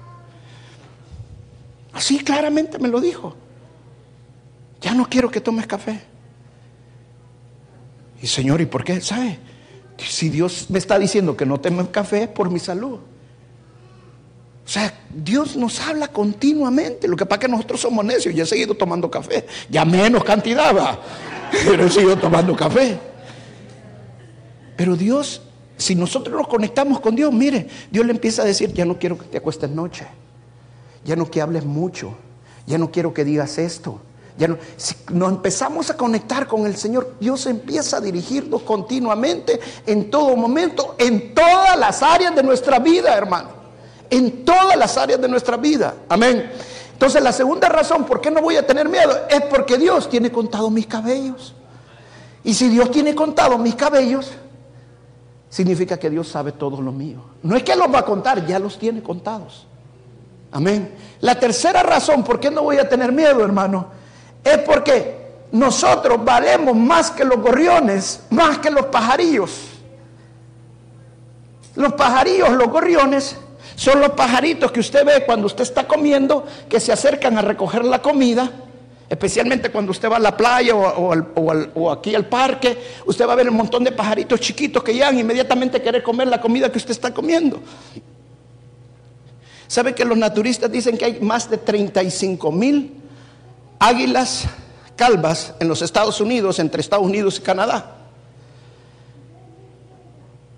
[1.92, 3.34] Así claramente me lo dijo.
[4.80, 6.00] Ya no quiero que tomes café.
[8.20, 9.00] Y Señor, ¿y por qué?
[9.00, 9.38] ¿Sabe?
[9.98, 12.98] Si Dios me está diciendo que no tome café es por mi salud.
[14.64, 17.06] O sea, Dios nos habla continuamente.
[17.08, 18.34] Lo que pasa es que nosotros somos necios.
[18.34, 19.46] Ya he seguido tomando café.
[19.68, 20.98] Ya menos cantidad va.
[21.50, 22.98] Pero seguido tomando café.
[24.76, 25.42] Pero Dios,
[25.76, 29.18] si nosotros nos conectamos con Dios, mire, Dios le empieza a decir, ya no quiero
[29.18, 30.06] que te acuestes noche
[31.04, 32.14] ya no que hables mucho,
[32.66, 34.00] ya no quiero que digas esto.
[34.38, 39.60] Ya no, si nos empezamos a conectar con el Señor, Dios empieza a dirigirnos continuamente,
[39.86, 43.50] en todo momento, en todas las áreas de nuestra vida, hermano.
[44.08, 45.94] En todas las áreas de nuestra vida.
[46.08, 46.50] Amén.
[46.92, 50.30] Entonces la segunda razón por qué no voy a tener miedo es porque Dios tiene
[50.30, 51.54] contado mis cabellos.
[52.44, 54.30] Y si Dios tiene contado mis cabellos,
[55.48, 57.22] significa que Dios sabe todo lo mío.
[57.42, 59.66] No es que los va a contar, ya los tiene contados.
[60.52, 60.94] Amén.
[61.20, 63.86] La tercera razón por qué no voy a tener miedo, hermano,
[64.44, 69.68] es porque nosotros valemos más que los gorriones, más que los pajarillos.
[71.74, 73.36] Los pajarillos, los gorriones,
[73.76, 77.84] son los pajaritos que usted ve cuando usted está comiendo, que se acercan a recoger
[77.84, 78.50] la comida,
[79.08, 83.48] especialmente cuando usted va a la playa o, aquí al parque, usted va a ver
[83.48, 86.92] un montón de pajaritos chiquitos que llegan inmediatamente a querer comer la comida que usted
[86.92, 87.60] está comiendo.
[89.72, 92.92] ¿Sabe que los naturistas dicen que hay más de 35 mil
[93.78, 94.44] águilas
[94.96, 97.96] calvas en los Estados Unidos, entre Estados Unidos y Canadá?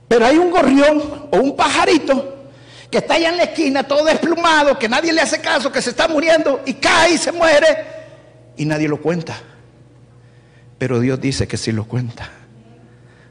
[0.09, 2.49] Pero hay un gorrión o un pajarito
[2.91, 5.91] que está allá en la esquina, todo desplumado, que nadie le hace caso, que se
[5.91, 7.87] está muriendo y cae y se muere
[8.57, 9.39] y nadie lo cuenta.
[10.77, 12.31] Pero Dios dice que sí lo cuenta.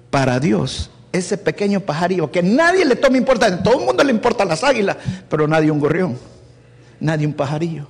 [0.09, 3.61] Para Dios ese pequeño pajarillo que nadie le toma importancia.
[3.63, 4.97] Todo el mundo le importan las águilas,
[5.29, 6.19] pero nadie un gorrión,
[6.99, 7.87] nadie un pajarillo.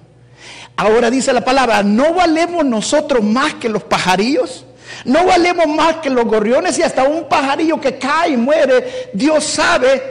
[0.75, 4.65] Ahora dice la palabra, ¿no valemos nosotros más que los pajarillos?
[5.05, 9.09] ¿No valemos más que los gorriones y hasta un pajarillo que cae y muere?
[9.13, 10.01] Dios sabe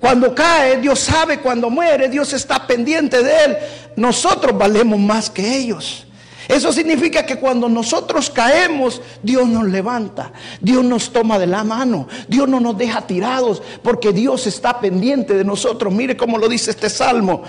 [0.00, 3.56] cuando cae, Dios sabe cuando muere, Dios está pendiente de él.
[3.96, 6.06] Nosotros valemos más que ellos.
[6.48, 12.06] Eso significa que cuando nosotros caemos, Dios nos levanta, Dios nos toma de la mano,
[12.28, 15.92] Dios no nos deja tirados, porque Dios está pendiente de nosotros.
[15.92, 17.42] Mire cómo lo dice este salmo.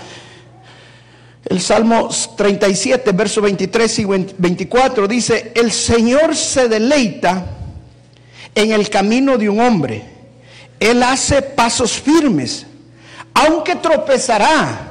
[1.44, 7.46] El Salmo 37, versos 23 y 24 dice, el Señor se deleita
[8.52, 10.02] en el camino de un hombre.
[10.80, 12.66] Él hace pasos firmes,
[13.32, 14.88] aunque tropezará,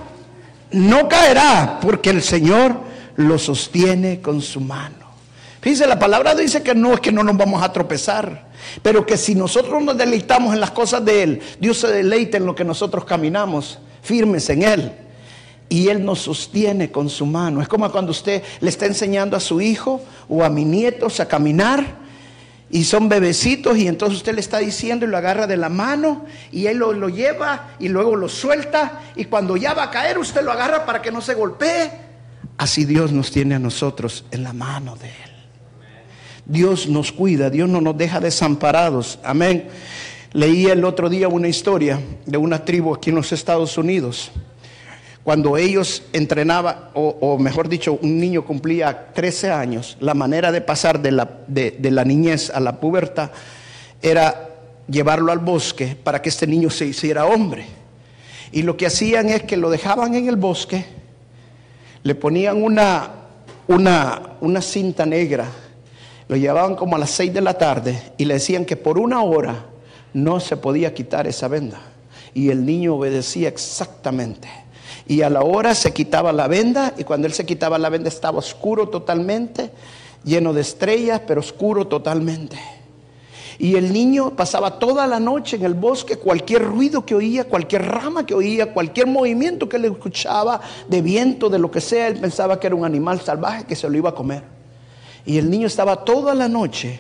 [0.72, 2.85] no caerá, porque el Señor
[3.18, 5.06] lo sostiene con su mano.
[5.66, 8.50] Fíjense, la palabra dice que no es que no nos vamos a tropezar,
[8.84, 12.46] pero que si nosotros nos deleitamos en las cosas de Él, Dios se deleita en
[12.46, 14.92] lo que nosotros caminamos, firmes en Él.
[15.68, 17.64] Y Él nos sostiene con su mano.
[17.64, 21.28] Es como cuando usted le está enseñando a su hijo o a mi nietos a
[21.28, 21.84] caminar
[22.70, 26.26] y son bebecitos y entonces usted le está diciendo y lo agarra de la mano
[26.52, 30.18] y él lo, lo, lleva y luego lo suelta y cuando ya va a caer
[30.18, 32.05] usted lo agarra para que no se golpee
[32.58, 35.36] Así Dios nos tiene a nosotros en la mano de Él.
[36.46, 39.20] Dios nos cuida, Dios no nos deja desamparados.
[39.24, 39.68] Amén.
[40.32, 44.32] Leí el otro día una historia de una tribu aquí en los Estados Unidos.
[45.24, 51.02] Cuando ellos entrenaban, o, mejor dicho, un niño cumplía 13 años, la manera de pasar
[51.02, 53.32] de la, de la niñez a la pubertad
[54.04, 54.50] era
[54.88, 57.66] llevarlo al bosque para que este niño se hiciera hombre.
[58.52, 60.86] Y lo que hacían es que lo dejaban en el bosque
[62.06, 63.10] le ponían una,
[63.68, 65.48] una, una cinta negra,
[66.28, 69.24] lo llevaban como a las seis de la tarde y le decían que por una
[69.24, 69.66] hora
[70.14, 71.82] no se podía quitar esa venda.
[72.36, 74.48] Y el niño obedecía exactamente.
[75.08, 78.10] Y a la hora se quitaba la venda y cuando él se quitaba la venda
[78.10, 79.72] estaba oscuro totalmente,
[80.24, 82.60] lleno de estrellas, pero oscuro totalmente.
[83.58, 87.86] Y el niño pasaba toda la noche en el bosque, cualquier ruido que oía, cualquier
[87.86, 92.20] rama que oía, cualquier movimiento que le escuchaba, de viento, de lo que sea, él
[92.20, 94.44] pensaba que era un animal salvaje que se lo iba a comer.
[95.26, 97.00] Y el niño estaba toda la noche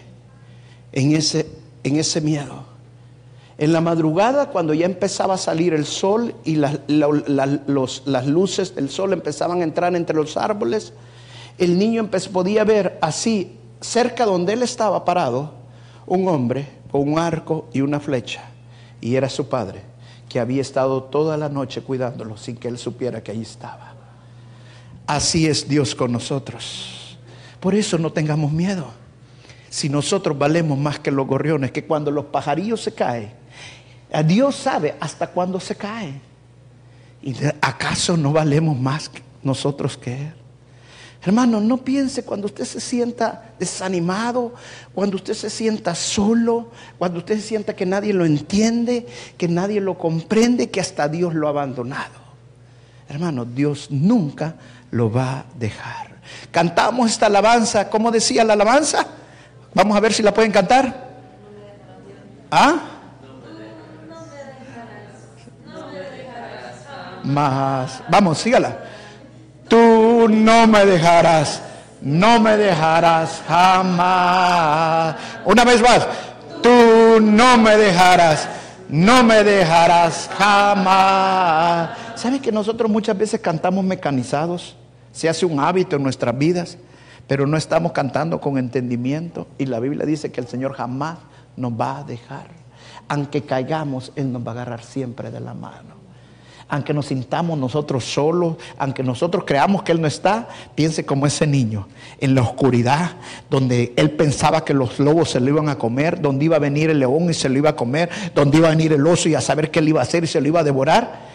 [0.92, 1.48] en ese,
[1.84, 2.64] en ese miedo.
[3.58, 8.90] En la madrugada, cuando ya empezaba a salir el sol y las, las luces del
[8.90, 10.94] sol empezaban a entrar entre los árboles,
[11.58, 15.54] el niño podía ver así, cerca donde él estaba parado,
[16.08, 18.44] un hombre con un arco y una flecha.
[19.02, 19.82] Y era su padre,
[20.30, 23.94] que había estado toda la noche cuidándolo sin que él supiera que ahí estaba.
[25.08, 27.18] Así es Dios con nosotros.
[27.60, 28.88] Por eso no tengamos miedo.
[29.70, 33.32] Si nosotros valemos más que los gorriones, que cuando los pajarillos se caen,
[34.26, 36.22] Dios sabe hasta cuándo se cae.
[37.22, 39.12] ¿Y acaso no valemos más
[39.44, 40.34] nosotros que Él?
[41.26, 44.54] Hermano, no piense cuando usted se sienta desanimado,
[44.94, 49.82] cuando usted se sienta solo, cuando usted se sienta que nadie lo entiende, que nadie
[49.82, 52.14] lo comprende, que hasta Dios lo ha abandonado.
[53.10, 54.56] Hermano, Dios nunca
[54.92, 56.16] lo va a dejar.
[56.52, 59.08] Cantamos esta alabanza, ¿cómo decía la alabanza?
[59.74, 61.16] Vamos a ver si la pueden cantar.
[62.52, 62.96] ¿Ah?
[67.26, 68.04] más.
[68.10, 68.85] Vamos, sígala.
[70.28, 71.62] No me dejarás,
[72.02, 75.16] no me dejarás jamás.
[75.46, 76.08] Una vez más,
[76.62, 78.48] tú no me dejarás,
[78.90, 81.90] no me dejarás jamás.
[82.16, 84.76] ¿Sabe que nosotros muchas veces cantamos mecanizados?
[85.12, 86.78] Se hace un hábito en nuestras vidas,
[87.28, 89.48] pero no estamos cantando con entendimiento.
[89.58, 91.20] Y la Biblia dice que el Señor jamás
[91.56, 92.48] nos va a dejar.
[93.08, 95.95] Aunque caigamos, Él nos va a agarrar siempre de la mano
[96.68, 101.46] aunque nos sintamos nosotros solos, aunque nosotros creamos que Él no está, piense como ese
[101.46, 101.88] niño,
[102.20, 103.12] en la oscuridad,
[103.50, 106.90] donde Él pensaba que los lobos se lo iban a comer, donde iba a venir
[106.90, 109.36] el león y se lo iba a comer, donde iba a venir el oso y
[109.36, 111.26] a saber qué él iba a hacer y se lo iba a devorar.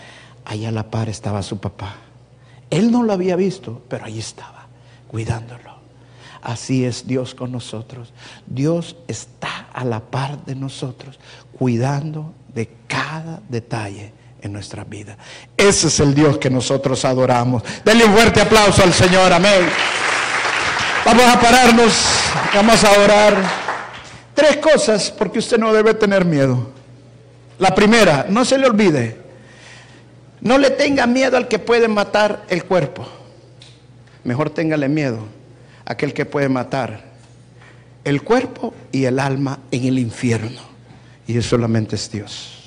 [0.44, 1.96] Allá a la par estaba su papá.
[2.68, 4.66] Él no lo había visto, pero ahí estaba,
[5.08, 5.78] cuidándolo.
[6.42, 8.12] Así es Dios con nosotros.
[8.46, 11.20] Dios está a la par de nosotros,
[11.56, 14.12] cuidando de cada detalle
[14.42, 15.16] en nuestra vida.
[15.56, 17.62] Ese es el Dios que nosotros adoramos.
[17.84, 19.68] Denle un fuerte aplauso al Señor, amén.
[21.04, 21.92] Vamos a pararnos,
[22.54, 23.34] vamos a orar.
[24.34, 26.70] Tres cosas porque usted no debe tener miedo.
[27.58, 29.18] La primera, no se le olvide,
[30.40, 33.06] no le tenga miedo al que puede matar el cuerpo.
[34.24, 35.26] Mejor téngale miedo
[35.84, 37.04] a aquel que puede matar
[38.04, 40.60] el cuerpo y el alma en el infierno.
[41.26, 42.59] Y eso solamente es Dios.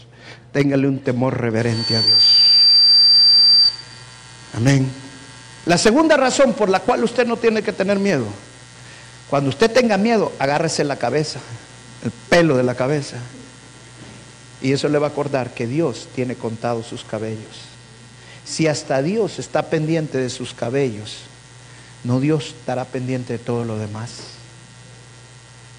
[0.54, 2.44] Téngale un temor reverente a Dios.
[4.54, 4.88] Amén.
[5.66, 8.26] La segunda razón por la cual usted no tiene que tener miedo.
[9.30, 11.40] Cuando usted tenga miedo, agárrese la cabeza,
[12.04, 13.18] el pelo de la cabeza.
[14.62, 17.62] Y eso le va a acordar que Dios tiene contados sus cabellos.
[18.46, 21.22] Si hasta Dios está pendiente de sus cabellos,
[22.04, 24.12] no Dios estará pendiente de todo lo demás.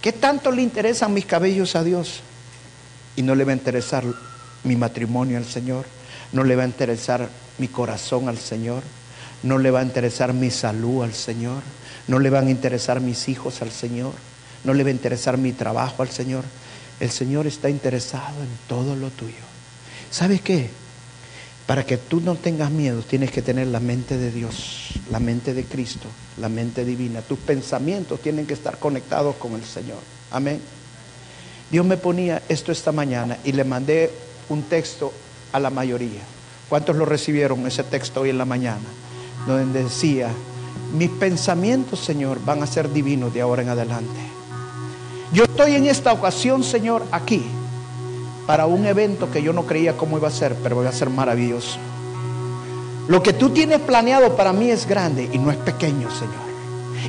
[0.03, 2.21] ¿Qué tanto le interesan mis cabellos a Dios?
[3.15, 4.05] Y no le va a interesar
[4.65, 5.87] mi matrimonio al Señor,
[6.33, 8.83] no le va a interesar mi corazón al Señor,
[9.43, 11.63] no le va a interesar mi salud al Señor,
[12.09, 14.13] no le van a interesar mis hijos al Señor,
[14.65, 16.45] no le va a interesar mi trabajo al Señor.
[17.01, 19.35] El Señor está interesado en todo lo tuyo.
[20.11, 20.71] ¿Sabes qué?
[21.67, 25.55] Para que tú no tengas miedo, tienes que tener la mente de Dios, la mente
[25.55, 27.23] de Cristo, la mente divina.
[27.23, 29.99] Tus pensamientos tienen que estar conectados con el Señor.
[30.31, 30.61] Amén.
[31.71, 34.11] Dios me ponía esto esta mañana y le mandé
[34.49, 35.13] un texto
[35.53, 36.23] a la mayoría.
[36.69, 38.83] ¿Cuántos lo recibieron ese texto hoy en la mañana?
[39.47, 40.31] Donde decía,
[40.97, 44.21] mis pensamientos, Señor, van a ser divinos de ahora en adelante.
[45.33, 47.45] Yo estoy en esta ocasión, Señor, aquí,
[48.47, 51.11] para un evento que yo no creía cómo iba a ser, pero va a ser
[51.11, 51.79] maravilloso.
[53.09, 56.45] Lo que tú tienes planeado para mí es grande y no es pequeño, Señor.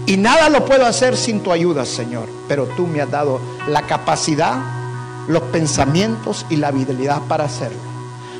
[0.06, 2.28] Y nada lo puedo hacer sin tu ayuda, Señor.
[2.48, 4.74] Pero tú me has dado la capacidad
[5.27, 7.79] los pensamientos y la habilidad para hacerlo.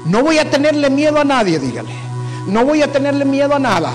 [0.05, 1.93] No voy a tenerle miedo a nadie, dígale.
[2.47, 3.91] No voy a tenerle miedo a nada.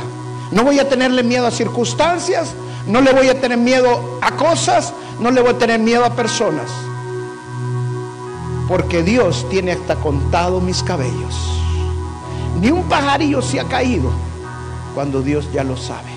[0.51, 2.53] No voy a tenerle miedo a circunstancias.
[2.87, 4.93] No le voy a tener miedo a cosas.
[5.21, 6.69] No le voy a tener miedo a personas.
[8.67, 11.35] Porque Dios tiene hasta contado mis cabellos.
[12.61, 14.11] Ni un pajarillo se ha caído
[14.95, 16.11] cuando Dios ya lo sabe.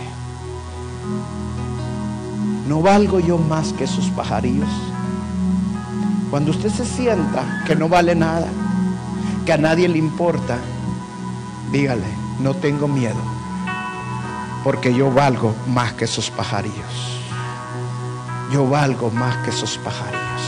[2.67, 4.69] ¿No valgo yo más que esos pajarillos?
[6.33, 8.47] Cuando usted se sienta que no vale nada,
[9.45, 10.57] que a nadie le importa,
[11.71, 12.07] dígale,
[12.39, 13.19] no tengo miedo,
[14.63, 17.21] porque yo valgo más que esos pajarillos.
[18.51, 20.41] Yo valgo más que esos pajarillos.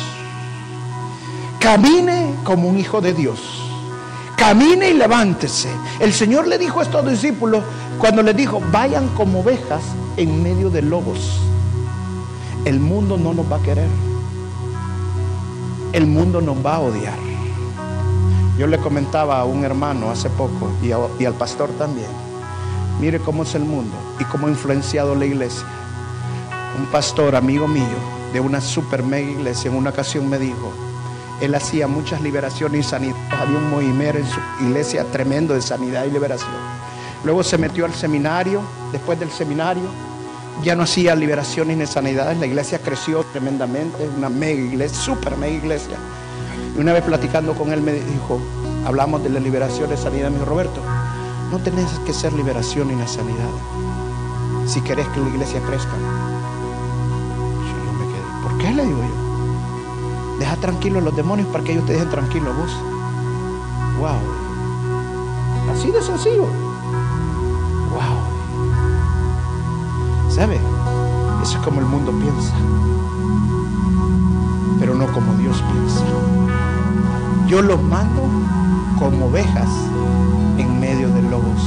[1.59, 3.39] Camine como un hijo de Dios.
[4.37, 5.69] Camine y levántese.
[5.99, 7.63] El Señor le dijo a estos discípulos
[7.99, 9.83] cuando les dijo, vayan como ovejas
[10.17, 11.39] en medio de lobos.
[12.65, 14.14] El mundo no nos va a querer
[15.95, 17.17] el mundo nos va a odiar.
[18.57, 22.09] Yo le comentaba a un hermano hace poco y, al pastor también.
[22.99, 25.65] Mire cómo es el mundo y cómo ha influenciado la iglesia.
[26.77, 27.95] Un pastor, amigo mío,
[28.33, 30.73] de una super mega iglesia, en una ocasión me dijo,
[31.39, 33.23] él hacía muchas liberaciones y sanidades.
[33.31, 36.51] Había un movimiento en su iglesia tremendo de sanidad y liberación.
[37.23, 38.59] Luego se metió al seminario.
[38.91, 39.83] Después del seminario
[40.63, 42.37] ya no hacía liberaciones ni sanidades.
[42.37, 44.09] La iglesia creció tremendamente.
[44.17, 45.97] Una mega iglesia, super mega iglesia.
[46.75, 48.39] Y una vez platicando con él me dijo,
[48.85, 50.29] hablamos de la liberación de sanidad.
[50.29, 50.81] Me dijo, Roberto,
[51.51, 53.49] no tenés que ser liberación ni la sanidad.
[54.65, 55.93] Si querés que la iglesia crezca.
[57.61, 58.23] Yo me quedé.
[58.41, 60.37] ¿Por qué le digo yo?
[60.39, 62.71] Deja tranquilos los demonios para que ellos te dejen tranquilo vos.
[63.99, 64.19] Wow.
[65.71, 66.47] Así de sencillo.
[67.91, 68.24] Wow.
[70.35, 70.59] ¿Sabe?
[71.41, 72.53] Eso es como el mundo piensa.
[74.77, 76.01] Pero no como Dios piensa.
[77.47, 78.21] Yo los mando
[78.99, 79.69] como ovejas
[80.57, 81.61] en medio de lobos.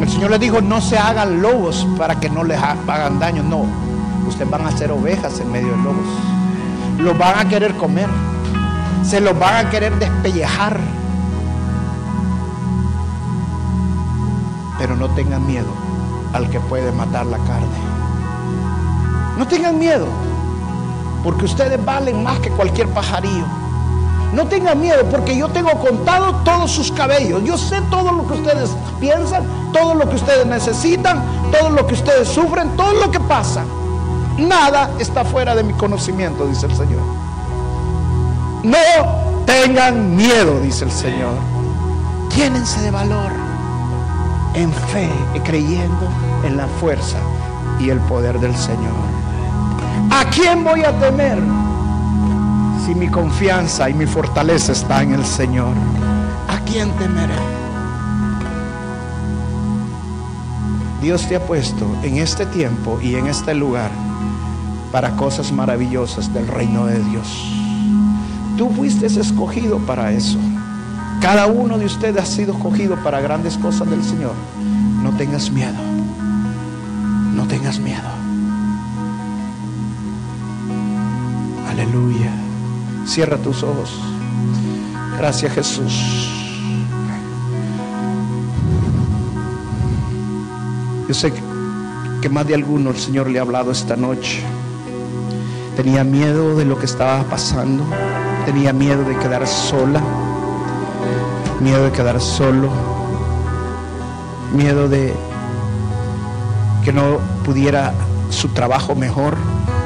[0.00, 3.42] El Señor les dijo, no se hagan lobos para que no les hagan daño.
[3.42, 3.64] No,
[4.28, 6.06] ustedes van a ser ovejas en medio de lobos.
[6.98, 8.08] Los van a querer comer.
[9.02, 10.78] Se los van a querer despellejar.
[14.78, 15.79] Pero no tengan miedo
[16.32, 17.66] al que puede matar la carne.
[19.38, 20.06] No tengan miedo,
[21.22, 23.46] porque ustedes valen más que cualquier pajarillo.
[24.32, 27.42] No tengan miedo, porque yo tengo contado todos sus cabellos.
[27.42, 28.70] Yo sé todo lo que ustedes
[29.00, 33.64] piensan, todo lo que ustedes necesitan, todo lo que ustedes sufren, todo lo que pasa.
[34.38, 37.02] Nada está fuera de mi conocimiento, dice el Señor.
[38.62, 38.78] No
[39.46, 41.34] tengan miedo, dice el Señor.
[42.36, 43.32] Llénense de valor,
[44.54, 46.08] en fe y creyendo
[46.44, 47.18] en la fuerza
[47.78, 48.94] y el poder del Señor.
[50.10, 51.38] ¿A quién voy a temer
[52.84, 55.74] si mi confianza y mi fortaleza está en el Señor?
[56.48, 57.34] ¿A quién temeré?
[61.00, 63.90] Dios te ha puesto en este tiempo y en este lugar
[64.92, 67.26] para cosas maravillosas del reino de Dios.
[68.58, 70.38] Tú fuiste escogido para eso.
[71.20, 74.32] Cada uno de ustedes ha sido escogido para grandes cosas del Señor.
[75.02, 75.76] No tengas miedo.
[77.34, 78.08] No tengas miedo.
[81.68, 82.32] Aleluya.
[83.06, 84.00] Cierra tus ojos.
[85.18, 86.30] Gracias Jesús.
[91.06, 91.32] Yo sé
[92.22, 94.42] que más de alguno el Señor le ha hablado esta noche.
[95.76, 97.84] Tenía miedo de lo que estaba pasando.
[98.46, 100.02] Tenía miedo de quedar sola.
[101.60, 102.70] Miedo de quedar solo.
[104.52, 105.14] Miedo de
[106.84, 107.92] que no pudiera
[108.30, 109.36] su trabajo mejor